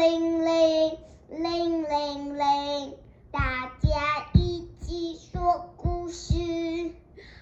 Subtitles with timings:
[0.00, 0.96] 铃铃，
[1.28, 2.94] 铃铃铃，
[3.30, 6.92] 大家一起说故事。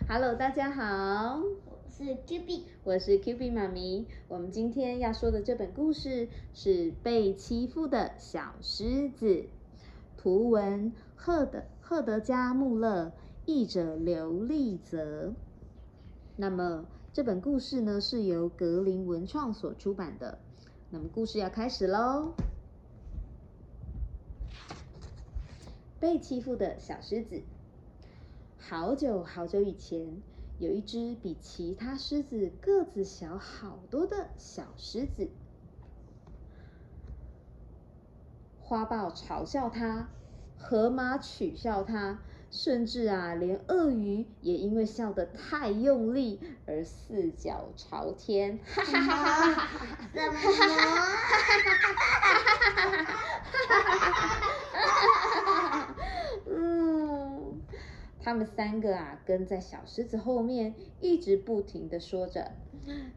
[0.09, 4.09] Hello，大家好，我是 Q B，我是 Q B 妈咪。
[4.27, 9.27] 我们今天要说的这本故事是《被欺负的小狮子》，
[10.17, 13.13] 图文赫德赫德加穆勒，
[13.47, 15.33] 译者刘丽泽。
[16.35, 20.41] 那么这本故事呢是由格林文创所出版的。
[20.91, 22.33] 那么故事要开始喽。
[26.01, 27.43] 被欺负的小狮子。
[28.59, 30.23] 好久好久以前，
[30.59, 35.31] 有一只比其他狮子个子小好多的小狮子。
[38.61, 40.09] 花豹嘲笑它，
[40.59, 42.19] 河马取笑它，
[42.51, 48.59] 甚至啊，连鳄鱼也因为笑得太用力而四脚朝天。
[48.67, 49.69] 哈哈哈哈哈哈！
[50.13, 50.39] 怎么
[54.43, 54.48] 嗯，
[58.29, 62.53] 他们三个啊，跟在小狮子后面，一直不停的说着：“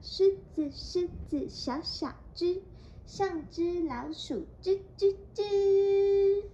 [0.02, 2.62] 狮子，狮子，小小只，
[3.06, 6.46] 像只老鼠，吱吱吱。”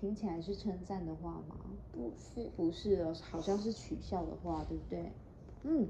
[0.00, 1.56] 听起来是称赞的话吗？
[1.92, 5.12] 不是，不是哦，好像是取笑的话，对不对？
[5.64, 5.86] 嗯，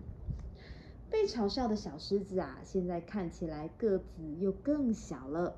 [1.08, 4.04] 被嘲笑的小狮子啊，现在看起来个子
[4.40, 5.54] 又更小了。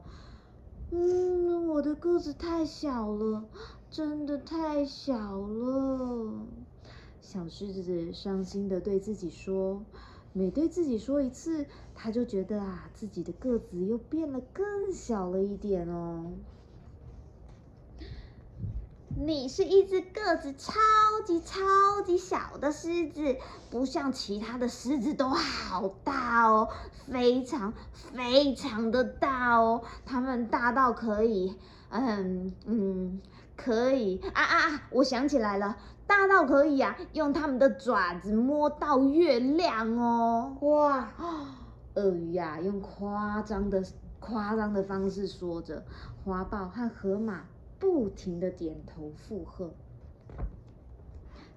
[0.91, 3.49] 嗯，我的个子太小了，
[3.91, 6.26] 真的太小了。
[7.27, 9.85] 小狮子伤心的对自己说，
[10.33, 16.35] 每对自己说一次，他就觉得啊，自己的个子又变了更小了一点哦。
[19.19, 20.73] 你是一只个子超
[21.27, 23.37] 级超级小的狮子，
[23.71, 26.69] 不像其他的狮子都好大哦，
[27.11, 27.73] 非常
[28.13, 31.57] 非常的大哦，它们大到可以，
[31.89, 33.21] 嗯嗯，
[33.57, 34.83] 可以啊啊啊！
[34.91, 35.77] 我想起来了，
[36.07, 40.57] 大到可以啊，用它们的爪子摸到月亮哦。
[40.61, 41.09] 哇！
[41.95, 43.83] 鳄鱼呀、用夸张的
[44.21, 45.83] 夸张的方式说着，
[46.25, 47.47] 花豹和河马
[47.79, 49.71] 不停的点头附和。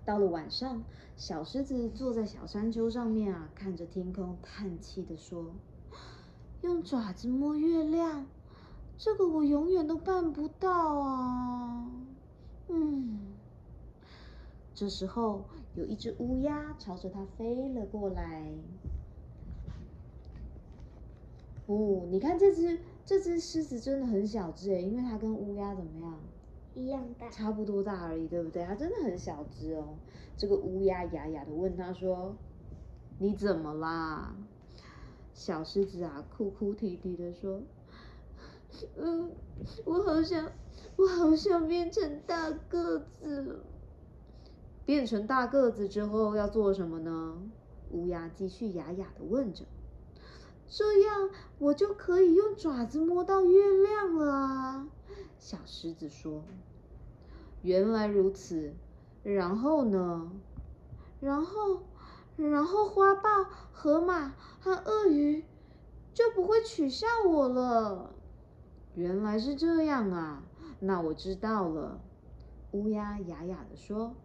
[0.05, 0.81] 到了晚上，
[1.17, 5.51] 小狮子坐在小山丘上面啊，看着天空，叹气的说
[6.63, 8.25] ：“用爪子摸月亮，
[8.97, 11.68] 这个我永远都办不到啊。”
[12.69, 13.19] 嗯。
[14.73, 15.43] 这时候，
[15.75, 18.53] 有一只乌鸦朝着它飞了过来。
[21.67, 26.19] 哦，你看这只这只狮子真的很小只诶，因为它跟乌鸦怎么样？
[26.75, 28.63] 一样大，差不多大而已，对不对？
[28.63, 29.95] 它真的很小只哦。
[30.37, 32.35] 这个乌鸦哑哑的问他说
[33.19, 34.33] ：“你怎么啦？”
[35.33, 37.61] 小狮子啊，哭哭啼啼的说
[38.97, 39.31] ：“嗯，
[39.85, 40.51] 我好想，
[40.95, 43.63] 我好想变成大个子。”
[44.85, 47.37] 变成大个子之后要做什么呢？
[47.91, 49.65] 乌鸦继续哑哑的问着。
[50.67, 54.87] 这样我就可以用爪子摸到月亮了啊！
[55.39, 56.43] 小狮子说
[57.63, 58.73] ：“原来如此，
[59.23, 60.31] 然后呢？
[61.19, 61.81] 然后，
[62.35, 65.43] 然后花豹、河马和鳄鱼
[66.13, 68.13] 就不会取笑我了。
[68.95, 70.43] 原来是这样啊！
[70.79, 71.99] 那我知道了。”
[72.71, 74.15] 乌鸦哑哑的说。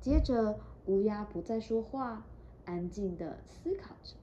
[0.00, 2.24] 接着，乌鸦不再说话，
[2.64, 4.14] 安静的思考着。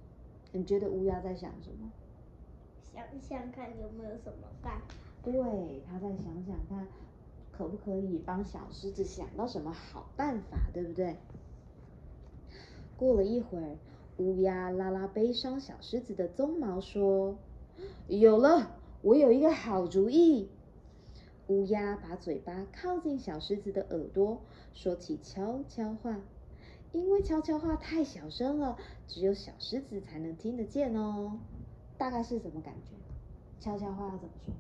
[0.52, 1.92] 你觉得乌鸦在想什么？
[2.94, 4.96] 想想看有没有什么办法。
[5.24, 6.88] 对，他在想想看，
[7.52, 11.18] 可不可以帮小狮子想到什么好办法，对不对？
[12.98, 13.78] 过了一会儿，
[14.18, 17.38] 乌鸦拉拉悲伤小狮子的鬃毛，说
[18.10, 18.72] ：“有了，
[19.08, 20.50] 我有一个好主意。”
[21.48, 24.42] 乌鸦把嘴巴靠近小狮子的耳朵，
[24.74, 26.20] 说起悄悄话。
[26.92, 31.40] 因为悄悄话太小声了，只有小狮子才能听得见哦。
[31.98, 32.92] 大概是什么感觉？
[33.62, 34.54] 悄悄话要怎么说？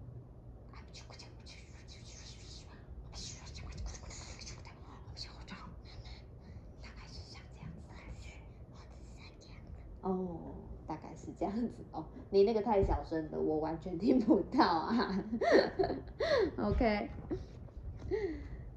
[6.81, 8.29] 大概是像这样子，还是
[10.03, 10.55] 哦，
[10.87, 12.05] 大概是这样子哦。
[12.29, 15.23] 你那个太小声了，我完全听不到啊。
[16.57, 17.09] OK，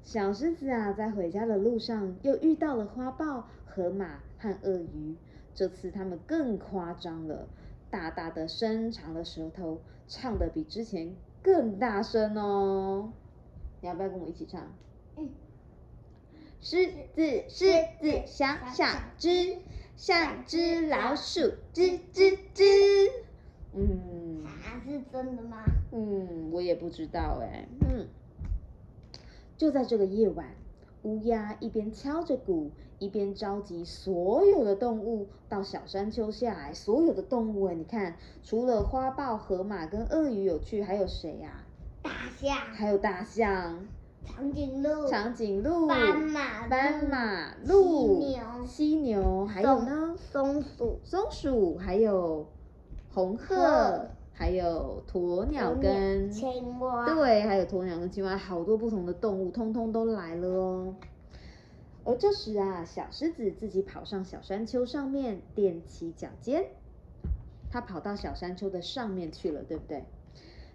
[0.03, 5.15] 小狮子啊，在回家的路上又遇到了花豹、河马和鳄鱼。
[5.53, 7.47] 这次他们更夸张了，
[7.89, 13.13] 大大的伸长了舌头，唱的比之前更大声哦。
[13.79, 14.61] 你要不要跟我一起唱？
[15.15, 15.29] 嗯。
[16.61, 17.65] 狮子，狮
[18.01, 18.85] 子，小小
[19.17, 19.57] 只，
[20.01, 21.41] 像只老鼠，
[21.75, 23.11] 吱吱吱。
[23.75, 24.43] 嗯，
[24.83, 25.63] 是真的吗？
[25.91, 27.67] 嗯，我也不知道哎。
[27.81, 28.07] 嗯，
[29.55, 30.55] 就在这个夜晚，
[31.03, 36.73] 乌鸦一边敲着鼓，一边召集所有的动物到小山丘下来。
[36.73, 41.63] 所有的动物，你看，除了花豹、河马跟鳄鱼有趣，还有谁呀？
[42.01, 42.09] 大
[42.39, 42.57] 象。
[42.57, 43.85] 还有大象。
[44.25, 45.07] 长颈鹿。
[45.07, 45.87] 长颈鹿。
[45.87, 46.67] 斑马。
[46.67, 47.53] 斑马。
[47.65, 48.21] 鹿。
[48.21, 48.65] 犀牛。
[48.65, 49.45] 犀牛。
[49.45, 50.15] 还有呢？
[50.17, 50.99] 松鼠。
[51.03, 51.77] 松鼠。
[51.77, 52.47] 还有
[53.13, 54.07] 红鹤。
[54.33, 60.95] 还有鸵鸟跟青蛙，对，还有鸵鸟跟青蛙，好多不同的动物，通通都来了哦。
[62.03, 66.65] 而这时啊，小狮子自己跑上小山丘上面，踮起脚尖，
[67.69, 70.05] 它跑到小山丘的上面去了，对不对？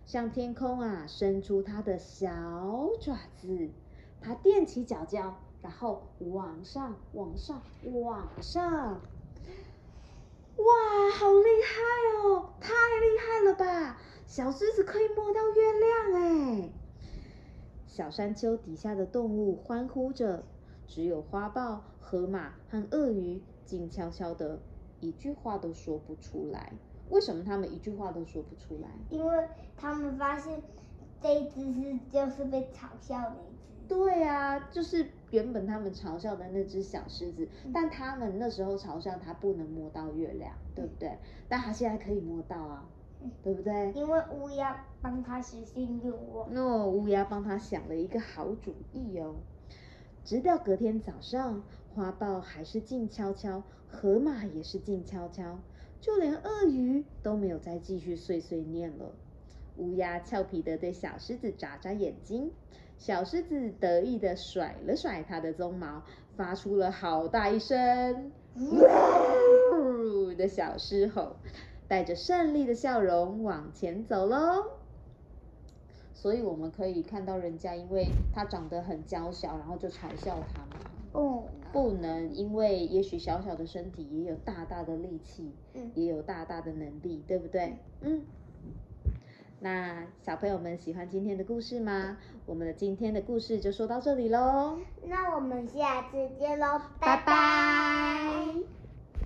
[0.06, 2.30] 向天空啊伸出它的小
[3.00, 3.70] 爪子，
[4.20, 7.60] 它踮起脚尖，然后往上，往上，
[7.92, 9.00] 往上。
[10.58, 10.64] 哇，
[11.12, 12.50] 好厉害哦！
[12.60, 14.00] 太厉害了吧！
[14.28, 16.70] 小狮子可以摸到月亮哎！
[17.88, 20.44] 小山丘底下的动物欢呼着，
[20.86, 24.60] 只有花豹、河马和鳄鱼静悄悄的，
[25.00, 26.72] 一句话都说不出来。
[27.10, 28.88] 为什么他们一句话都说不出来？
[29.10, 30.60] 因为他们发现
[31.20, 33.94] 这一只是就是被嘲笑的一只。
[33.94, 41.16] 对啊，就是原本他们嘲笑的那只小狮子，但他们那时候嘲笑它不能摸到月亮，对不对？
[41.48, 42.84] 但它现在可以摸到啊，
[43.44, 43.92] 对不对？
[43.92, 46.48] 因为乌鸦帮他实现愿望。
[46.52, 49.36] 那乌鸦帮他想了一个好主意哦。
[50.24, 51.62] 直到隔天早上，
[51.94, 55.60] 花豹还是静悄悄，河马也是静悄悄，
[56.00, 59.12] 就连鳄鱼都没有再继续碎碎念了。
[59.76, 62.50] 乌鸦俏皮的对小狮子眨眨眼睛。
[62.98, 66.02] 小狮子得意的甩了甩它的鬃毛，
[66.34, 71.36] 发出了好大一声“呜”的小狮吼，
[71.88, 74.64] 带着胜利的笑容往前走喽。
[76.14, 80.95] 所以我们可以看到，人家因为它长得很娇小，然后就嘲笑它嘛。
[81.16, 85.50] 不，不能，因为也许小小的身体也有大大的力气，
[85.94, 87.78] 也有大大的能力，对不对？
[88.02, 88.22] 嗯。
[89.60, 92.18] 那小朋友们喜欢今天的故事吗？
[92.44, 94.78] 我们的今天的故事就说到这里喽。
[95.04, 98.85] 那我们下次见喽，拜拜。